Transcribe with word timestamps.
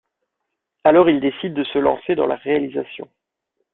Alors 0.83 1.11
il 1.11 1.19
décide 1.19 1.53
de 1.53 1.63
se 1.63 1.77
lancer 1.77 2.15
dans 2.15 2.25
la 2.25 2.33
réalisation. 2.37 3.07